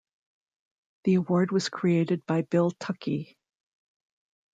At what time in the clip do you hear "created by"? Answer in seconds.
1.69-2.41